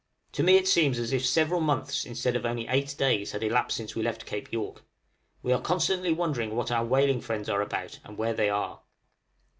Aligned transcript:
To 0.31 0.41
me 0.41 0.55
it 0.57 0.67
seems 0.67 0.97
as 0.97 1.13
if 1.13 1.23
several 1.23 1.61
months 1.61 2.05
instead 2.05 2.35
of 2.35 2.43
only 2.43 2.67
eight 2.67 2.95
days 2.97 3.33
had 3.33 3.43
elapsed 3.43 3.77
since 3.77 3.95
we 3.95 4.01
left 4.01 4.25
Cape 4.25 4.51
York. 4.51 4.81
We 5.43 5.53
are 5.53 5.61
constantly 5.61 6.11
wondering 6.11 6.55
what 6.55 6.71
our 6.71 6.83
whaling 6.83 7.21
friends 7.21 7.47
are 7.47 7.61
about, 7.61 7.99
and 8.03 8.17
where 8.17 8.33
they 8.33 8.49
are? 8.49 8.81